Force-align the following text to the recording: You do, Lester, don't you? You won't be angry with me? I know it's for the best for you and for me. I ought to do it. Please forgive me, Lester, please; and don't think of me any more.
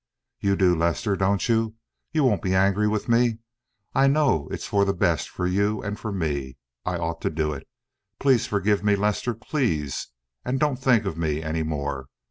You 0.39 0.55
do, 0.55 0.75
Lester, 0.75 1.15
don't 1.15 1.47
you? 1.47 1.75
You 2.11 2.23
won't 2.23 2.41
be 2.41 2.55
angry 2.55 2.87
with 2.87 3.07
me? 3.07 3.37
I 3.93 4.07
know 4.07 4.47
it's 4.49 4.65
for 4.65 4.83
the 4.83 4.95
best 4.95 5.29
for 5.29 5.45
you 5.45 5.83
and 5.83 5.99
for 5.99 6.11
me. 6.11 6.57
I 6.83 6.97
ought 6.97 7.21
to 7.21 7.29
do 7.29 7.53
it. 7.53 7.67
Please 8.17 8.47
forgive 8.47 8.83
me, 8.83 8.95
Lester, 8.95 9.35
please; 9.35 10.07
and 10.43 10.59
don't 10.59 10.77
think 10.77 11.05
of 11.05 11.19
me 11.19 11.43
any 11.43 11.61
more. 11.61 12.07